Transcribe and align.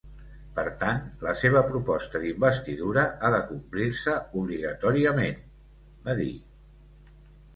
Per 0.59 0.63
tant, 0.83 1.01
la 1.25 1.31
seva 1.41 1.61
proposta 1.71 2.21
d’investidura 2.23 3.03
ha 3.27 3.31
de 3.35 3.41
complir-se 3.51 4.15
obligatòriament, 4.41 5.39
va 6.09 6.17
dir. 6.21 6.33